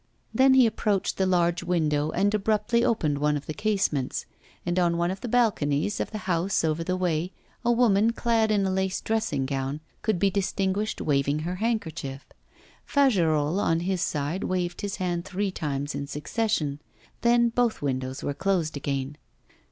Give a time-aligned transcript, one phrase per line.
[0.33, 4.25] Then he approached the large window, and abruptly opened one of the casements;
[4.65, 8.49] and on one of the balconies of the house over the way a woman clad
[8.49, 12.25] in a lace dressing gown could be distinguished waving her handkerchief.
[12.83, 16.79] Fagerolles on his side waved his hand three times in succession.
[17.21, 19.17] Then both windows were closed again.